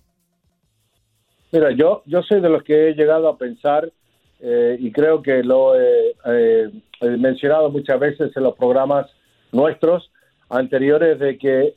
Mira, 1.51 1.71
yo, 1.71 2.03
yo 2.05 2.21
soy 2.23 2.41
de 2.41 2.49
los 2.49 2.63
que 2.63 2.89
he 2.89 2.93
llegado 2.93 3.29
a 3.29 3.37
pensar 3.37 3.91
eh, 4.39 4.77
y 4.79 4.91
creo 4.91 5.21
que 5.21 5.43
lo 5.43 5.79
he 5.79 6.71
mencionado 7.17 7.69
muchas 7.69 7.99
veces 7.99 8.35
en 8.35 8.43
los 8.43 8.55
programas 8.55 9.07
nuestros 9.51 10.11
anteriores 10.49 11.19
de 11.19 11.37
que 11.37 11.73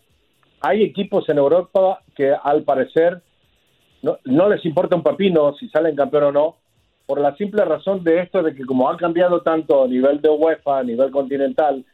hay 0.61 0.83
equipos 0.83 1.29
en 1.29 1.39
Europa 1.39 2.03
que 2.15 2.35
al 2.35 2.65
parecer 2.65 3.23
no, 4.03 4.19
no 4.25 4.49
les 4.49 4.65
importa 4.65 4.97
un 4.97 5.03
papino 5.03 5.55
si 5.55 5.69
salen 5.69 5.97
campeón 5.97 6.25
o 6.25 6.33
no, 6.33 6.57
por 7.07 7.21
la 7.21 7.35
simple 7.37 7.65
razón 7.65 8.05
de 8.05 8.21
esto 8.21 8.43
de 8.43 8.55
que 8.55 8.65
como 8.65 8.89
ha 8.89 8.97
cambiado 8.97 9.43
tanto 9.43 9.85
a 9.85 9.89
nivel 9.89 10.21
de 10.21 10.29
UEFA, 10.29 10.79
a 10.79 10.85
nivel 10.85 11.11
continental, 11.11 11.85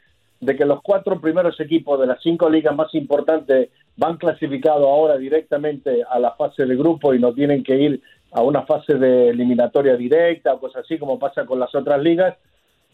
de 0.41 0.57
que 0.57 0.65
los 0.65 0.83
cuatro 0.83 1.21
primeros 1.21 1.59
equipos 1.61 1.99
de 2.01 2.07
las 2.07 2.23
cinco 2.23 2.51
ligas 2.51 2.75
más 2.75 2.95
importantes 2.95 3.71
van 3.97 4.17
clasificados 4.17 4.85
ahora 4.85 5.17
directamente 5.17 6.05
a 6.09 6.19
la 6.19 6.33
fase 6.33 6.67
de 6.67 6.77
grupo 6.77 7.15
y 7.15 7.19
no 7.19 7.33
tienen 7.33 7.63
que 7.63 7.77
ir 7.77 8.03
a 8.33 8.43
una 8.43 8.63
fase 8.63 8.95
de 8.95 9.31
eliminatoria 9.31 9.97
directa 9.97 10.53
o 10.53 10.61
cosas 10.61 10.85
así 10.85 10.99
como 10.99 11.19
pasa 11.19 11.47
con 11.47 11.59
las 11.59 11.75
otras 11.75 12.03
ligas. 12.03 12.37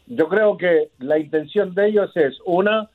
Yo 0.07 0.29
creo 0.29 0.57
que 0.57 0.91
la 0.99 1.19
intención 1.19 1.75
de 1.75 1.89
ellos 1.89 2.11
es 2.17 2.39
una 2.45 2.89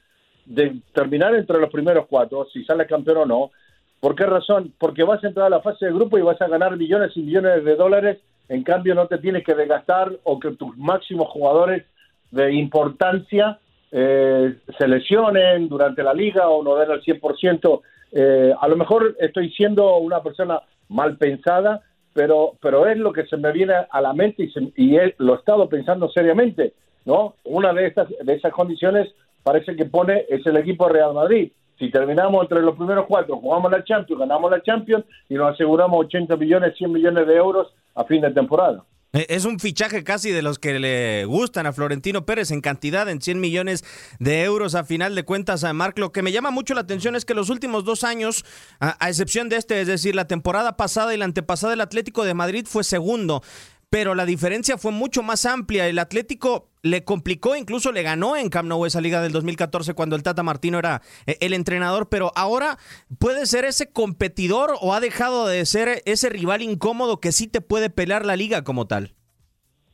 de 0.46 0.77
terminar 0.94 1.36
entre 1.36 1.60
los 1.60 1.70
primeros 1.70 2.06
cuatro, 2.08 2.48
si 2.51 2.63
sale 2.63 2.86
campeón 2.86 3.18
o 3.18 3.25
no. 3.25 3.51
¿Por 4.00 4.16
qué 4.16 4.25
razón? 4.25 4.74
Porque 4.77 5.04
vas 5.04 5.24
a 5.24 5.27
entrar 5.27 5.48
a 5.48 5.50
la 5.50 5.62
fase 5.62 5.88
de 5.88 5.94
grupo 5.94 6.18
y 6.18 6.22
vas 6.22 6.42
a 6.42 6.48
ganar 6.48 6.77
millones 6.77 7.12
y 7.16 7.22
millones 7.22 7.66
de 7.66 7.75
dólares, 7.75 8.20
en 8.48 8.63
cambio 8.63 8.96
no 8.96 9.08
te 9.08 9.18
tienes 9.18 9.44
que 9.44 9.56
desgastar 9.56 10.13
o 10.24 10.39
que 10.39 10.51
tus 10.51 10.77
máximos 10.77 11.27
jugadores 11.30 11.86
de 12.32 12.54
importancia 12.54 13.60
eh, 13.91 14.56
se 14.77 14.88
lesionen 14.88 15.70
durante 15.70 16.03
la 16.03 16.13
liga 16.13 16.50
o 16.50 16.63
no 16.63 16.75
den 16.75 16.91
el 16.91 17.01
100%. 17.01 17.82
Eh, 18.12 18.53
a 18.60 18.67
lo 18.67 18.75
mejor 18.75 19.15
estoy 19.20 19.51
siendo 19.51 19.98
una 19.98 20.22
persona 20.22 20.62
mal 20.89 21.17
pensada, 21.17 21.82
pero, 22.13 22.53
pero 22.62 22.88
es 22.88 22.98
lo 22.98 23.13
que 23.13 23.25
se 23.25 23.38
me 23.38 23.51
viene 23.51 23.74
a 23.89 24.01
la 24.01 24.13
mente 24.13 24.44
y, 24.44 24.94
y 24.94 24.98
lo 25.17 25.36
he 25.36 25.38
estado 25.38 25.70
pensando 25.70 26.10
seriamente. 26.10 26.74
¿no? 27.06 27.36
Una 27.46 27.74
de, 27.74 27.88
estas, 27.88 28.10
de 28.10 28.34
esas 28.34 28.51
condiciones 28.51 29.08
parece 29.44 29.75
que 29.75 29.86
pone 29.86 30.25
es 30.27 30.46
el 30.46 30.58
equipo 30.58 30.89
Real 30.89 31.13
Madrid. 31.13 31.51
Si 31.79 31.91
terminamos 31.91 32.41
entre 32.41 32.62
los 32.62 32.75
primeros 32.75 33.06
cuatro, 33.08 33.38
jugamos 33.38 33.72
la 33.72 33.84
Champions, 33.84 34.20
ganamos 34.20 34.51
la 34.51 34.62
Champions 34.62 35.06
y 35.29 35.36
nos 35.36 35.53
aseguramos 35.53 36.06
80 36.06 36.36
millones, 36.36 36.75
100 36.75 36.91
millones 36.91 37.27
de 37.27 37.36
euros 37.36 37.74
a 37.96 38.03
fin 38.03 38.22
de 38.22 38.32
temporada. 38.32 38.84
Eh, 39.17 39.25
es 39.29 39.45
un 39.45 39.59
fichaje 39.59 40.03
casi 40.03 40.29
de 40.29 40.43
los 40.43 40.59
que 40.59 40.77
le 40.77 41.25
gustan 41.25 41.65
a 41.65 41.74
Florentino 41.74 42.24
Pérez 42.24 42.51
en 42.51 42.62
cantidad, 42.62 43.09
en 43.09 43.19
100 43.19 43.39
millones 43.39 43.83
de 44.19 44.43
euros 44.43 44.75
a 44.75 44.83
final 44.83 45.15
de 45.15 45.24
cuentas 45.24 45.63
a 45.63 45.74
Marc. 45.74 45.97
Lo 45.97 46.12
que 46.12 46.21
me 46.21 46.31
llama 46.31 46.51
mucho 46.51 46.75
la 46.75 46.81
atención 46.81 47.15
es 47.15 47.25
que 47.25 47.33
los 47.33 47.50
últimos 47.50 47.83
dos 47.83 48.03
años, 48.03 48.45
a, 48.79 48.95
a 49.03 49.09
excepción 49.09 49.50
de 49.50 49.55
este, 49.55 49.81
es 49.81 49.88
decir, 49.88 50.13
la 50.13 50.27
temporada 50.27 50.77
pasada 50.77 51.15
y 51.15 51.17
la 51.17 51.25
antepasada, 51.25 51.74
el 51.74 51.81
Atlético 51.81 52.25
de 52.25 52.36
Madrid 52.36 52.67
fue 52.69 52.83
segundo 52.83 53.41
pero 53.89 54.15
la 54.15 54.25
diferencia 54.25 54.77
fue 54.77 54.91
mucho 54.91 55.24
más 55.24 55.46
amplia. 55.46 55.88
El 55.88 56.00
Atlético 56.00 56.70
le 56.84 57.03
complicó, 57.03 57.56
incluso 57.56 57.91
le 57.91 58.03
ganó 58.03 58.36
en 58.36 58.50
Camp 58.50 58.67
Nou 58.67 58.86
esa 58.86 59.01
liga 59.01 59.22
del 59.22 59.32
2014 59.32 59.94
cuando 59.94 60.15
el 60.15 60.24
Tata 60.24 60.44
Martino 60.44 60.79
era 60.79 61.01
eh, 61.25 61.38
el 61.39 61.53
entrenador, 61.53 62.08
pero 62.10 62.32
ahora 62.36 62.77
puede 63.20 63.46
ser 63.46 63.65
ese 63.65 63.91
competidor 63.91 64.75
o 64.82 64.94
ha 64.94 65.00
dejado 65.00 65.48
de 65.48 65.65
ser 65.65 66.01
ese 66.06 66.29
rival 66.29 66.62
incómodo 66.62 67.20
que 67.20 67.32
sí 67.32 67.48
te 67.48 67.62
puede 67.62 67.89
pelear 67.89 68.25
la 68.25 68.36
liga 68.36 68.63
como 68.63 68.88
tal. 68.88 69.12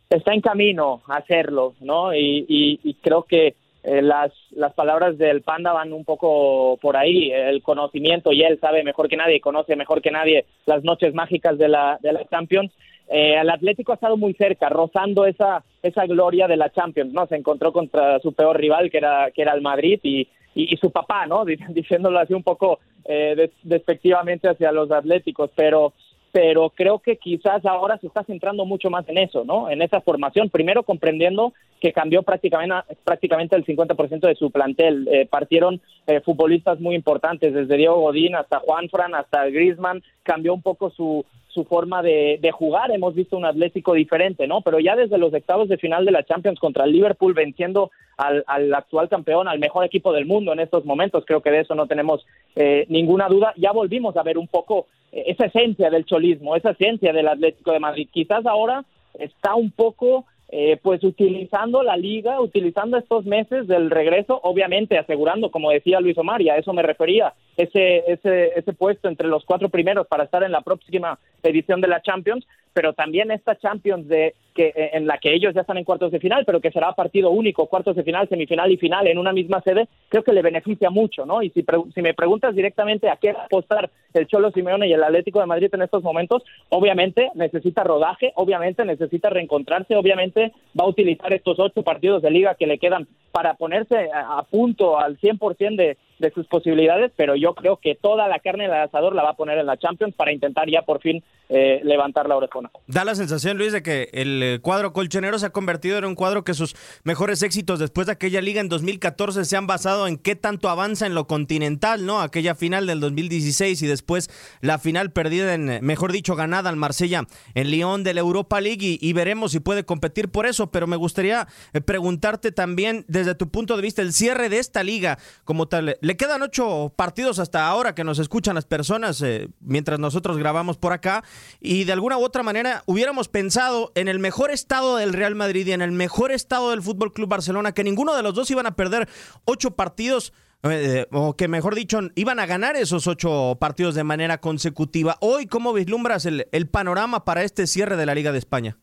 Está 0.09 0.33
en 0.33 0.41
camino 0.41 1.01
a 1.07 1.17
hacerlo, 1.17 1.73
¿no? 1.79 2.13
Y, 2.15 2.97
creo 3.01 3.23
que 3.23 3.55
eh, 3.83 4.01
las, 4.01 4.31
las 4.51 4.73
palabras 4.73 5.17
del 5.17 5.41
Panda 5.41 5.73
van 5.73 5.91
un 5.91 6.05
poco 6.05 6.77
por 6.77 6.97
ahí, 6.97 7.31
el 7.31 7.63
conocimiento, 7.63 8.31
y 8.31 8.43
él 8.43 8.59
sabe 8.59 8.83
mejor 8.83 9.09
que 9.09 9.17
nadie, 9.17 9.41
conoce 9.41 9.75
mejor 9.75 10.01
que 10.01 10.11
nadie 10.11 10.45
las 10.65 10.83
noches 10.83 11.15
mágicas 11.15 11.57
de 11.57 11.67
la, 11.67 11.97
de 12.01 12.13
la 12.13 12.25
Champions 12.29 12.71
eh, 13.09 13.35
el 13.39 13.49
Atlético 13.49 13.91
ha 13.91 13.95
estado 13.95 14.17
muy 14.17 14.33
cerca, 14.33 14.69
rozando 14.69 15.25
esa 15.25 15.63
esa 15.81 16.05
gloria 16.05 16.47
de 16.47 16.57
la 16.57 16.71
Champions, 16.71 17.13
¿no? 17.13 17.27
Se 17.27 17.35
encontró 17.35 17.73
contra 17.73 18.19
su 18.19 18.33
peor 18.33 18.57
rival, 18.57 18.89
que 18.89 18.97
era 18.97 19.31
que 19.31 19.41
era 19.41 19.53
el 19.53 19.61
Madrid, 19.61 19.99
y, 20.03 20.27
y, 20.55 20.77
su 20.77 20.91
papá, 20.91 21.25
¿no? 21.25 21.43
Diciéndolo 21.69 22.19
así 22.19 22.33
un 22.33 22.43
poco 22.43 22.79
eh, 23.05 23.51
despectivamente 23.63 24.47
hacia 24.47 24.71
los 24.71 24.91
Atléticos, 24.91 25.51
pero 25.55 25.93
pero 26.31 26.71
creo 26.71 26.97
que 26.97 27.17
quizás 27.17 27.63
ahora 27.63 27.99
se 27.99 28.07
está 28.07 28.23
centrando 28.23 28.65
mucho 28.65 28.89
más 28.89 29.07
en 29.07 29.19
eso, 29.19 29.45
¿no? 29.45 29.69
En 29.69 29.83
esa 29.83 30.01
formación, 30.01 30.49
primero 30.49 30.81
comprendiendo 30.81 31.53
que 31.79 31.93
cambió 31.93 32.23
prácticamente, 32.23 32.95
prácticamente 33.03 33.55
el 33.55 33.63
50% 33.63 34.27
de 34.27 34.33
su 34.33 34.49
plantel. 34.49 35.07
Eh, 35.11 35.27
partieron 35.29 35.79
eh, 36.07 36.21
futbolistas 36.21 36.79
muy 36.79 36.95
importantes, 36.95 37.53
desde 37.53 37.77
Diego 37.77 37.99
Godín 37.99 38.35
hasta 38.35 38.61
Juan 38.61 38.89
Fran, 38.89 39.13
hasta 39.13 39.45
Griezmann, 39.45 40.01
cambió 40.23 40.55
un 40.55 40.63
poco 40.63 40.89
su, 40.89 41.23
su 41.53 41.65
forma 41.65 42.01
de, 42.01 42.39
de, 42.41 42.51
jugar. 42.51 42.91
Hemos 42.91 43.13
visto 43.13 43.37
un 43.37 43.45
Atlético 43.45 43.93
diferente, 43.93 44.47
¿no? 44.47 44.61
Pero 44.61 44.79
ya 44.79 44.95
desde 44.95 45.17
los 45.17 45.33
octavos 45.33 45.69
de 45.69 45.77
final 45.77 46.05
de 46.05 46.11
la 46.11 46.23
Champions 46.23 46.59
contra 46.59 46.85
el 46.85 46.91
Liverpool, 46.91 47.33
venciendo 47.33 47.91
al, 48.17 48.43
al 48.47 48.73
actual 48.73 49.09
campeón, 49.09 49.47
al 49.47 49.59
mejor 49.59 49.85
equipo 49.85 50.11
del 50.13 50.25
mundo 50.25 50.53
en 50.53 50.59
estos 50.59 50.85
momentos, 50.85 51.23
creo 51.25 51.41
que 51.41 51.51
de 51.51 51.61
eso 51.61 51.75
no 51.75 51.87
tenemos 51.87 52.25
eh, 52.55 52.85
ninguna 52.89 53.27
duda. 53.27 53.53
Ya 53.57 53.71
volvimos 53.71 54.17
a 54.17 54.23
ver 54.23 54.37
un 54.37 54.47
poco 54.47 54.87
eh, 55.11 55.23
esa 55.27 55.45
esencia 55.45 55.89
del 55.89 56.05
cholismo, 56.05 56.55
esa 56.55 56.71
esencia 56.71 57.13
del 57.13 57.27
Atlético 57.27 57.71
de 57.71 57.79
Madrid. 57.79 58.09
Quizás 58.11 58.45
ahora 58.45 58.83
está 59.19 59.55
un 59.55 59.71
poco 59.71 60.25
eh, 60.55 60.77
pues 60.83 61.03
utilizando 61.03 61.81
la 61.81 61.97
liga, 61.97 62.39
utilizando 62.39 62.97
estos 62.97 63.25
meses 63.25 63.67
del 63.67 63.89
regreso, 63.89 64.39
obviamente 64.43 64.99
asegurando, 64.99 65.49
como 65.49 65.71
decía 65.71 65.99
Luis 65.99 66.15
Omar, 66.15 66.43
y 66.43 66.49
a 66.49 66.57
eso 66.57 66.73
me 66.73 66.83
refería, 66.83 67.33
ese, 67.57 68.03
ese, 68.11 68.51
ese 68.55 68.73
puesto 68.73 69.07
entre 69.07 69.27
los 69.27 69.45
cuatro 69.45 69.69
primeros 69.69 70.07
para 70.07 70.23
estar 70.23 70.43
en 70.43 70.51
la 70.51 70.61
próxima 70.61 71.19
edición 71.43 71.81
de 71.81 71.87
la 71.87 72.01
Champions, 72.01 72.45
pero 72.73 72.93
también 72.93 73.31
esta 73.31 73.57
Champions 73.57 74.07
de 74.07 74.33
que 74.53 74.67
eh, 74.67 74.91
en 74.93 75.07
la 75.07 75.17
que 75.17 75.33
ellos 75.33 75.53
ya 75.53 75.61
están 75.61 75.77
en 75.77 75.83
cuartos 75.83 76.11
de 76.11 76.19
final, 76.19 76.43
pero 76.45 76.59
que 76.59 76.71
será 76.71 76.93
partido 76.93 77.31
único, 77.31 77.67
cuartos 77.67 77.95
de 77.95 78.03
final, 78.03 78.27
semifinal 78.29 78.71
y 78.71 78.77
final 78.77 79.07
en 79.07 79.17
una 79.17 79.33
misma 79.33 79.61
sede, 79.61 79.87
creo 80.09 80.23
que 80.23 80.33
le 80.33 80.41
beneficia 80.41 80.89
mucho, 80.89 81.25
¿no? 81.25 81.41
Y 81.41 81.49
si, 81.51 81.65
si 81.93 82.01
me 82.01 82.13
preguntas 82.13 82.55
directamente 82.55 83.09
a 83.09 83.17
qué 83.17 83.31
apostar 83.31 83.89
el 84.13 84.27
Cholo 84.27 84.51
Simeone 84.51 84.87
y 84.87 84.93
el 84.93 85.03
Atlético 85.03 85.39
de 85.39 85.47
Madrid 85.47 85.69
en 85.73 85.81
estos 85.81 86.03
momentos, 86.03 86.43
obviamente 86.69 87.29
necesita 87.35 87.83
rodaje, 87.83 88.31
obviamente 88.35 88.85
necesita 88.85 89.29
reencontrarse, 89.29 89.95
obviamente 89.95 90.51
va 90.79 90.85
a 90.85 90.89
utilizar 90.89 91.33
estos 91.33 91.59
ocho 91.59 91.83
partidos 91.83 92.21
de 92.21 92.31
liga 92.31 92.55
que 92.55 92.67
le 92.67 92.77
quedan 92.77 93.07
para 93.33 93.55
ponerse 93.55 94.11
a, 94.13 94.43
punto 94.43 94.99
al 94.99 95.19
100% 95.19 95.75
de, 95.75 95.97
de 96.19 96.31
sus 96.31 96.47
posibilidades, 96.47 97.11
pero 97.15 97.35
yo 97.35 97.55
creo 97.55 97.77
que 97.77 97.95
toda 97.95 98.27
la 98.27 98.39
carne 98.39 98.65
del 98.65 98.73
asador 98.73 99.15
la 99.15 99.23
va 99.23 99.31
a 99.31 99.35
poner 99.35 99.57
en 99.57 99.65
la 99.65 99.77
Champions 99.77 100.15
para 100.15 100.31
intentar 100.31 100.69
ya 100.69 100.83
por 100.83 101.01
fin 101.01 101.23
eh, 101.49 101.81
levantar 101.83 102.27
la 102.27 102.37
orejona. 102.37 102.71
Da 102.87 103.03
la 103.03 103.15
sensación, 103.15 103.57
Luis, 103.57 103.73
de 103.73 103.83
que 103.83 104.09
el 104.13 104.41
eh, 104.41 104.59
cuadro 104.61 104.93
colchonero 104.93 105.37
se 105.37 105.45
ha 105.45 105.49
convertido 105.49 105.97
en 105.97 106.05
un 106.05 106.15
cuadro 106.15 106.43
que 106.43 106.53
sus 106.53 106.75
mejores 107.03 107.43
éxitos 107.43 107.79
después 107.79 108.07
de 108.07 108.13
aquella 108.13 108.41
liga 108.41 108.61
en 108.61 108.69
2014 108.69 109.43
se 109.43 109.57
han 109.57 109.67
basado 109.67 110.07
en 110.07 110.17
qué 110.17 110.35
tanto 110.35 110.69
avanza 110.69 111.05
en 111.05 111.13
lo 111.13 111.27
continental, 111.27 112.05
¿no? 112.05 112.21
Aquella 112.21 112.55
final 112.55 112.87
del 112.87 113.01
2016 113.01 113.81
y 113.81 113.87
después 113.87 114.29
la 114.61 114.79
final 114.79 115.11
perdida 115.11 115.53
en, 115.53 115.85
mejor 115.85 116.11
dicho, 116.11 116.35
ganada 116.35 116.69
al 116.69 116.77
Marsella 116.77 117.23
en 117.55 117.69
Lyon 117.69 118.03
de 118.03 118.13
la 118.13 118.21
Europa 118.21 118.61
League 118.61 118.97
y, 118.99 119.13
veremos 119.13 119.51
si 119.51 119.59
puede 119.59 119.83
competir 119.83 120.29
por 120.29 120.45
eso, 120.45 120.71
pero 120.71 120.87
me 120.87 120.95
gustaría 120.95 121.47
eh, 121.73 121.81
preguntarte 121.81 122.51
también 122.51 123.05
tu 123.35 123.49
punto 123.49 123.75
de 123.75 123.81
vista 123.81 124.01
el 124.01 124.13
cierre 124.13 124.49
de 124.49 124.59
esta 124.59 124.83
liga 124.83 125.17
como 125.43 125.67
tal. 125.67 125.97
Le 125.99 126.17
quedan 126.17 126.41
ocho 126.41 126.93
partidos 126.95 127.39
hasta 127.39 127.67
ahora 127.67 127.95
que 127.95 128.03
nos 128.03 128.19
escuchan 128.19 128.55
las 128.55 128.65
personas 128.65 129.23
mientras 129.59 129.99
nosotros 129.99 130.37
grabamos 130.37 130.77
por 130.77 130.93
acá 130.93 131.23
y 131.59 131.85
de 131.85 131.93
alguna 131.93 132.17
u 132.17 132.23
otra 132.23 132.43
manera 132.43 132.83
hubiéramos 132.85 133.29
pensado 133.29 133.91
en 133.95 134.07
el 134.07 134.19
mejor 134.19 134.51
estado 134.51 134.97
del 134.97 135.13
Real 135.13 135.35
Madrid 135.35 135.67
y 135.67 135.71
en 135.71 135.81
el 135.81 135.91
mejor 135.91 136.31
estado 136.31 136.71
del 136.71 136.81
Fútbol 136.81 137.13
Club 137.13 137.29
Barcelona 137.29 137.73
que 137.73 137.83
ninguno 137.83 138.15
de 138.15 138.23
los 138.23 138.33
dos 138.33 138.49
iban 138.51 138.65
a 138.65 138.75
perder 138.75 139.07
ocho 139.45 139.71
partidos 139.71 140.33
eh, 140.63 141.07
o 141.11 141.35
que 141.35 141.49
mejor 141.49 141.75
dicho 141.75 141.99
iban 142.15 142.39
a 142.39 142.45
ganar 142.45 142.77
esos 142.77 143.07
ocho 143.07 143.57
partidos 143.59 143.95
de 143.95 144.05
manera 144.05 144.37
consecutiva. 144.37 145.17
Hoy, 145.19 145.45
¿cómo 145.45 145.73
vislumbras 145.73 146.25
el, 146.25 146.67
panorama 146.71 147.25
para 147.25 147.43
este 147.43 147.67
cierre 147.67 147.97
de 147.97 148.05
la 148.05 148.15
Liga 148.15 148.31
de 148.31 148.37
España? 148.37 148.77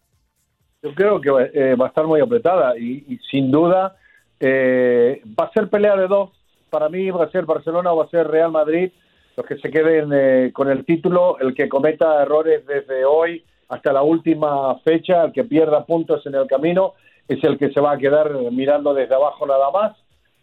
Yo 0.83 0.95
creo 0.95 1.21
que 1.21 1.31
eh, 1.55 1.75
va 1.77 1.87
a 1.87 1.89
estar 1.89 2.07
muy 2.07 2.21
apretada 2.21 2.79
y, 2.79 3.19
sin 3.31 3.51
duda 3.51 3.97
eh, 4.41 5.23
va 5.39 5.45
a 5.45 5.53
ser 5.53 5.69
pelea 5.69 5.97
de 5.97 6.09
dos. 6.09 6.31
Para 6.71 6.89
mí 6.89 7.11
va 7.11 7.25
a 7.25 7.31
ser 7.31 7.45
Barcelona 7.45 7.93
o 7.93 7.97
va 7.97 8.05
a 8.05 8.09
ser 8.09 8.27
Real 8.27 8.51
Madrid 8.51 8.91
los 9.37 9.47
que 9.47 9.57
se 9.59 9.71
queden 9.71 10.11
eh, 10.13 10.51
con 10.53 10.69
el 10.71 10.85
título, 10.85 11.39
el 11.39 11.55
que 11.55 11.69
cometa 11.69 12.23
errores 12.23 12.67
desde 12.67 13.05
hoy 13.05 13.45
hasta 13.69 13.93
la 13.93 14.03
última 14.03 14.77
fecha, 14.81 15.25
el 15.25 15.33
que 15.33 15.45
pierda 15.45 15.87
puntos 15.87 16.27
en 16.27 16.35
el 16.35 16.47
camino, 16.47 16.95
es 17.29 17.43
el 17.45 17.57
que 17.57 17.71
se 17.71 17.81
va 17.81 17.93
a 17.93 17.99
quedar 17.99 18.33
mirando 18.51 18.93
desde 18.93 19.15
abajo 19.15 19.47
nada 19.47 19.71
más. 19.71 19.97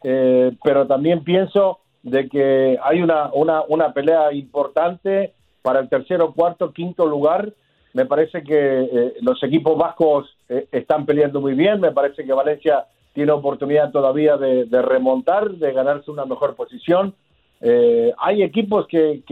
Eh, 0.03 0.51
pero 0.63 0.87
también 0.87 1.23
pienso 1.23 1.79
de 2.03 2.29
que 2.29 2.79
hay 2.81 3.01
una, 3.01 3.29
una, 3.33 3.63
una 3.67 3.93
pelea 3.93 4.31
importante 4.31 5.33
para 5.61 5.81
el 5.81 5.89
tercero, 5.89 6.33
cuarto, 6.33 6.71
quinto 6.71 7.05
lugar. 7.05 7.51
Me 7.93 8.05
parece 8.05 8.43
que 8.43 8.55
eh, 8.55 9.13
los 9.21 9.43
equipos 9.43 9.77
vascos 9.77 10.33
están 10.71 11.05
peleando 11.05 11.41
muy 11.41 11.53
bien. 11.53 11.81
Me 11.81 11.91
parece 11.91 12.23
que 12.23 12.31
Valencia 12.31 12.85
tiene 13.17 13.31
oportunidad 13.31 13.89
todavía 13.89 14.37
de 14.37 14.81
remontar, 14.83 15.49
de 15.49 15.73
ganarse 15.73 16.11
una 16.11 16.25
mejor 16.25 16.55
posición. 16.55 17.15
Eh, 17.61 18.13
hay 18.19 18.43
equipos 18.43 18.85
que, 18.85 19.23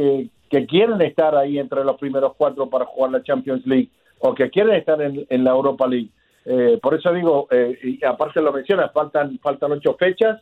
quieren 0.67 0.99
estar 1.03 1.35
ahí 1.35 1.59
entre 1.59 1.83
los 1.83 1.95
primeros 1.97 2.33
cuatro 2.35 2.67
para 2.67 2.85
jugar 2.85 3.11
la 3.11 3.21
Champions 3.21 3.63
League 3.67 3.89
o 4.17 4.33
que 4.33 4.49
quieren 4.49 4.73
estar 4.73 4.99
en, 4.99 5.43
la 5.43 5.51
Europa 5.51 5.85
League. 5.85 6.09
Eh, 6.45 6.79
por 6.81 6.95
eso 6.95 7.13
digo, 7.13 7.47
eh, 7.51 7.77
y 7.83 8.03
aparte 8.03 8.41
lo 8.41 8.51
mencionas, 8.51 8.91
faltan, 8.91 9.37
faltan 9.37 9.73
ocho 9.73 9.93
fechas 9.99 10.41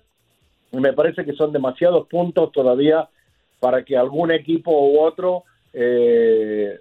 y 0.72 0.78
me 0.78 0.94
parece 0.94 1.26
que 1.26 1.34
son 1.34 1.52
demasiados 1.52 2.08
puntos 2.08 2.50
todavía 2.54 3.10
para 3.60 3.84
que 3.84 3.98
algún 3.98 4.32
equipo 4.32 4.72
u 4.72 5.02
otro 5.02 5.44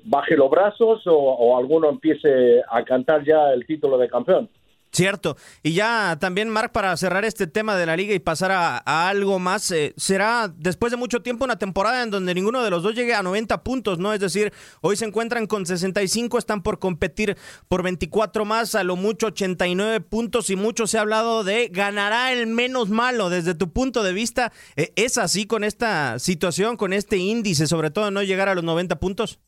baje 0.05 0.37
los 0.37 0.49
brazos 0.49 1.03
o 1.07 1.59
alguno 1.59 1.89
empiece 1.89 2.63
a 2.71 2.85
cantar 2.85 3.25
ya 3.25 3.53
el 3.53 3.67
título 3.67 3.99
de 3.99 4.07
campeón. 4.07 4.49
Cierto. 4.93 5.37
Y 5.63 5.73
ya 5.73 6.19
también, 6.21 6.51
Marc, 6.51 6.71
para 6.71 6.95
cerrar 6.99 7.25
este 7.25 7.47
tema 7.47 7.77
de 7.77 7.87
la 7.87 7.97
liga 7.97 8.13
y 8.13 8.19
pasar 8.19 8.51
a, 8.53 9.09
algo 9.09 9.39
más, 9.39 9.71
eh, 9.71 9.95
será 9.97 10.53
después 10.55 10.91
de 10.91 10.99
mucho 10.99 11.23
tiempo 11.23 11.45
una 11.45 11.57
temporada 11.57 12.03
en 12.03 12.11
donde 12.11 12.35
ninguno 12.35 12.63
de 12.63 12.69
los 12.69 12.83
dos 12.83 12.95
llegue 12.95 13.15
a 13.15 13.23
90 13.23 13.65
puntos, 13.65 13.99
¿no? 13.99 14.13
Es 14.13 14.21
decir, 14.21 14.53
hoy 14.83 14.97
se 14.97 15.07
encuentran 15.07 15.47
con 15.47 15.65
65, 15.65 16.37
están 16.37 16.63
por 16.63 16.79
competir 16.79 17.39
por 17.69 17.83
24 17.83 18.45
más, 18.45 18.75
a 18.75 18.85
lo 18.85 18.97
mucho 18.97 19.29
89 19.29 20.01
puntos 20.03 20.51
y 20.51 20.57
mucho 20.57 20.87
se 20.87 20.99
ha 20.99 21.01
hablado 21.01 21.43
de 21.43 21.69
ganará 21.69 22.31
el 22.35 22.47
menos 22.47 22.91
malo. 22.91 23.31
Desde 23.31 23.55
tu 23.55 23.73
punto 23.73 24.03
de 24.03 24.13
vista, 24.13 24.53
eh, 24.77 24.93
¿es 24.97 25.17
así 25.17 25.47
con 25.47 25.65
esta 25.65 26.19
situación, 26.19 26.77
con 26.77 26.93
este 26.93 27.17
índice, 27.17 27.67
sobre 27.67 27.91
todo 27.91 28.11
no 28.11 28.23
llegar 28.23 28.51
a 28.51 28.55
los 28.55 28.65
90 28.65 28.97
puntos? 29.01 29.41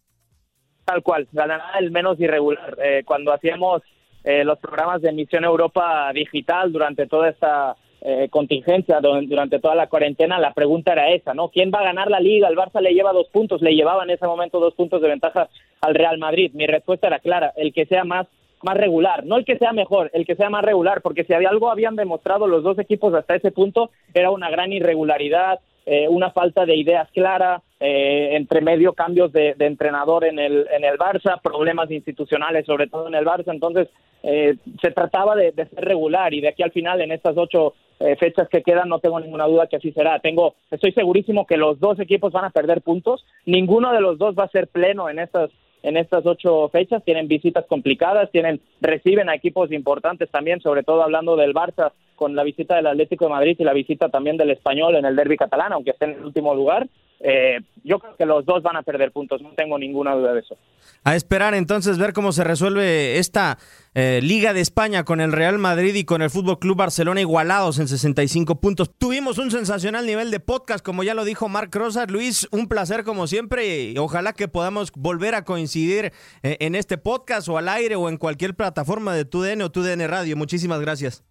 Tal 0.86 1.02
cual, 1.02 1.28
ganará 1.32 1.78
el 1.78 1.90
menos 1.90 2.18
irregular. 2.18 2.78
Eh, 2.82 3.02
cuando 3.04 3.30
hacíamos 3.30 3.82
eh, 4.25 4.45
los 4.45 4.59
programas 4.59 5.02
de 5.02 5.12
Misión 5.12 5.45
Europa 5.45 6.11
Digital 6.12 6.73
durante 6.73 7.07
toda 7.07 7.28
esta 7.28 7.76
eh, 8.00 8.28
contingencia, 8.31 9.00
durante 9.00 9.59
toda 9.61 9.75
la 9.75 9.87
cuarentena, 9.87 10.38
la 10.38 10.52
pregunta 10.52 10.93
era 10.93 11.11
esa, 11.11 11.33
¿no? 11.33 11.49
¿Quién 11.49 11.71
va 11.75 11.81
a 11.81 11.85
ganar 11.85 12.11
la 12.11 12.21
liga? 12.21 12.49
El 12.49 12.57
Barça 12.57 12.81
le 12.81 12.93
lleva 12.93 13.12
dos 13.12 13.28
puntos, 13.28 13.62
le 13.62 13.75
llevaba 13.75 14.04
en 14.04 14.11
ese 14.11 14.26
momento 14.26 14.61
dos 14.61 14.75
puntos 14.75 15.00
de 15.00 15.09
ventaja 15.09 15.49
al 15.81 15.95
Real 15.95 16.19
Madrid. 16.19 16.50
Mi 16.54 16.66
respuesta 16.66 17.07
era 17.07 17.19
clara, 17.19 17.52
el 17.57 17.73
que 17.73 17.87
sea 17.87 18.04
más 18.04 18.26
más 18.62 18.76
regular, 18.78 19.26
no 19.26 19.37
el 19.37 19.45
que 19.45 19.59
sea 19.59 19.73
mejor, 19.73 20.11
el 20.14 20.25
que 20.25 20.37
sea 20.37 20.49
más 20.49 20.64
regular, 20.64 21.02
porque 21.02 21.25
si 21.25 21.35
había 21.35 21.50
algo 21.50 21.71
habían 21.71 21.97
demostrado 21.97 22.47
los 22.47 22.62
dos 22.62 22.78
equipos 22.78 23.12
hasta 23.12 23.35
ese 23.35 23.52
punto 23.52 23.90
era 24.14 24.31
una 24.31 24.49
gran 24.49 24.73
irregularidad, 24.73 25.61
eh, 25.87 26.09
una 26.09 26.31
falta 26.31 26.64
de 26.64 26.76
ideas 26.76 27.11
claras, 27.12 27.62
eh, 27.79 28.31
entre 28.33 28.62
medio 28.62 28.95
cambios 28.95 29.33
de, 29.33 29.55
entrenador 29.59 30.25
en 30.25 30.38
el, 30.38 30.67
en 30.73 30.83
el 30.85 30.97
Barça, 30.97 31.41
problemas 31.43 31.91
institucionales, 31.91 32.64
sobre 32.64 32.87
todo 32.87 33.09
en 33.09 33.14
el 33.14 33.26
Barça. 33.26 33.53
Entonces, 33.53 33.88
eh, 34.23 34.57
se 34.81 34.91
trataba 34.93 35.37
de, 35.37 35.53
ser 35.53 35.69
regular 35.76 36.33
y 36.33 36.41
de 36.41 36.49
aquí 36.49 36.62
al 36.62 36.73
final, 36.73 37.00
en 37.00 37.12
estas 37.12 37.37
ocho 37.37 37.75
fechas 38.19 38.49
que 38.50 38.62
quedan, 38.62 38.88
no 38.88 38.99
tengo 38.99 39.19
ninguna 39.21 39.47
duda 39.47 39.67
que 39.67 39.76
así 39.76 39.93
será. 39.93 40.19
Tengo, 40.19 40.57
estoy 40.71 40.93
segurísimo 40.93 41.47
que 41.47 41.57
los 41.57 41.79
dos 41.79 41.99
equipos 42.00 42.33
van 42.33 42.45
a 42.45 42.50
perder 42.50 42.83
puntos. 42.83 43.25
Ninguno 43.47 43.93
de 43.93 44.00
los 44.00 44.19
dos 44.19 44.35
va 44.37 44.45
a 44.45 44.49
ser 44.49 44.67
pleno 44.69 45.09
en 45.09 45.21
estas 45.21 45.50
en 45.85 45.97
estas 45.97 46.26
ocho 46.26 46.69
fechas. 46.71 47.05
Tienen 47.05 47.29
visitas 47.29 47.64
complicadas, 47.67 48.31
tienen 48.31 48.61
reciben 48.81 49.29
a 49.29 49.35
equipos 49.35 49.71
importantes 49.71 50.29
también, 50.31 50.61
sobre 50.61 50.83
todo 50.83 51.03
hablando 51.03 51.37
del 51.37 51.55
Barça 51.55 51.93
con 52.14 52.35
la 52.35 52.42
visita 52.42 52.76
del 52.76 52.87
Atlético 52.87 53.25
de 53.26 53.30
Madrid 53.30 53.56
y 53.59 53.64
la 53.64 53.73
visita 53.73 54.09
también 54.09 54.37
del 54.37 54.50
Español 54.50 54.97
en 54.97 55.04
el 55.04 55.16
derby 55.16 55.37
catalán, 55.37 55.73
aunque 55.73 55.90
esté 55.90 56.06
en 56.06 56.12
el 56.12 56.25
último 56.25 56.54
lugar. 56.54 56.87
eh, 57.21 57.61
yo 57.85 57.99
creo 57.99 58.16
que 58.16 58.26
los 58.26 58.44
dos 58.44 58.62
van 58.62 58.76
a 58.76 58.83
perder 58.83 59.12
puntos, 59.12 59.40
no 59.40 59.50
tengo 59.50 59.78
ninguna 59.78 60.14
duda 60.14 60.35
de 60.35 60.40
eso. 60.40 60.56
A 61.04 61.16
esperar 61.16 61.54
entonces 61.54 61.99
ver 61.99 62.12
cómo 62.12 62.33
se 62.33 62.44
resuelve 62.44 63.18
esta 63.18 63.59
eh, 63.94 64.21
Liga 64.23 64.52
de 64.52 64.61
España 64.61 65.04
con 65.04 65.21
el 65.21 65.33
Real 65.33 65.59
Madrid 65.59 65.94
y 65.94 66.04
con 66.04 66.23
el 66.23 66.30
Fútbol 66.30 66.59
Club 66.59 66.76
Barcelona 66.76 67.21
igualados 67.21 67.78
en 67.78 67.88
65 67.88 68.61
puntos. 68.61 68.90
Tuvimos 68.99 69.38
un 69.38 69.50
sensacional 69.50 70.06
nivel 70.06 70.30
de 70.30 70.40
podcast, 70.40 70.85
como 70.85 71.02
ya 71.02 71.14
lo 71.14 71.25
dijo 71.25 71.49
Marc 71.49 71.75
Rosas. 71.75 72.11
Luis, 72.11 72.49
un 72.52 72.68
placer 72.68 73.04
como 73.04 73.26
siempre 73.26 73.90
y 73.90 73.99
ojalá 73.99 74.33
que 74.33 74.49
podamos 74.49 74.92
volver 74.92 75.35
a 75.35 75.44
coincidir 75.44 76.12
eh, 76.42 76.56
en 76.61 76.75
este 76.75 76.99
podcast 76.99 77.49
o 77.49 77.59
al 77.59 77.68
aire 77.68 77.97
o 77.97 78.09
en 78.09 78.16
cualquier 78.16 78.54
plataforma 78.54 79.14
de 79.14 79.25
TUDN 79.25 79.62
o 79.62 79.71
TUDN 79.71 80.09
Radio. 80.09 80.37
Muchísimas 80.37 80.80
gracias. 80.80 81.23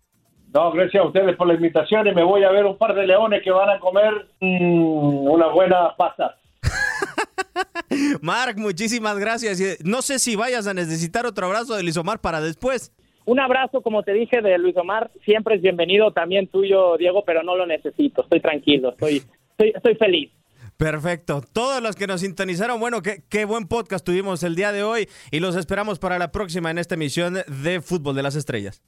No, 0.54 0.72
gracias 0.72 1.04
a 1.04 1.08
ustedes 1.08 1.36
por 1.36 1.48
la 1.48 1.56
invitación 1.56 2.08
y 2.08 2.14
me 2.14 2.24
voy 2.24 2.44
a 2.44 2.52
ver 2.52 2.66
un 2.66 2.78
par 2.78 2.94
de 2.94 3.08
leones 3.08 3.42
que 3.44 3.50
van 3.50 3.70
a 3.72 3.80
comer 3.80 4.28
mm, 4.40 5.28
una 5.28 5.48
buena 5.48 5.96
pasta. 5.98 6.38
Marc, 8.22 8.58
muchísimas 8.58 9.18
gracias. 9.18 9.60
Eh, 9.60 9.78
No 9.84 10.04
sé 10.04 10.20
si 10.20 10.36
vayas 10.36 10.68
a 10.68 10.74
necesitar 10.76 11.26
otro 11.26 11.48
abrazo 11.48 11.76
de 11.76 11.82
Luis 11.82 11.98
Omar 11.98 12.22
para 12.22 12.40
después. 12.40 12.92
Un 13.26 13.40
abrazo, 13.40 13.82
como 13.82 14.04
te 14.04 14.14
dije, 14.14 14.42
de 14.42 14.58
Luis 14.58 14.76
Omar, 14.78 15.10
siempre 15.26 15.56
es 15.56 15.62
bienvenido, 15.62 16.12
también 16.12 16.48
tuyo, 16.48 16.98
Diego, 16.98 17.24
pero 17.26 17.42
no 17.42 17.56
lo 17.56 17.66
necesito, 17.66 18.22
estoy 18.24 18.42
tranquilo, 18.42 18.90
estoy, 18.90 19.24
estoy, 19.52 19.72
estoy 19.74 19.96
feliz. 19.96 20.32
Perfecto. 20.76 21.42
Todos 21.54 21.82
los 21.82 21.96
que 21.96 22.06
nos 22.06 22.20
sintonizaron, 22.20 22.82
bueno, 22.82 23.02
qué, 23.02 23.24
qué 23.30 23.46
buen 23.46 23.68
podcast 23.68 24.06
tuvimos 24.06 24.44
el 24.44 24.56
día 24.56 24.74
de 24.74 24.84
hoy 24.84 25.08
y 25.32 25.40
los 25.40 25.56
esperamos 25.56 26.00
para 26.00 26.20
la 26.20 26.32
próxima 26.32 26.70
en 26.70 26.80
esta 26.80 26.96
emisión 26.96 27.36
de 27.48 27.82
Fútbol 27.82 28.16
de 28.16 28.24
las 28.24 28.36
Estrellas. 28.36 28.84